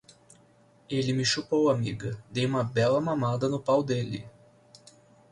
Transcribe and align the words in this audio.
Ele 0.89 1.13
me 1.13 1.23
chupou, 1.23 1.69
amiga. 1.69 2.17
Dei 2.31 2.43
uma 2.47 2.63
bela 2.63 2.99
mamada 2.99 3.47
no 3.47 3.61
pau 3.61 3.83
dele 3.83 4.27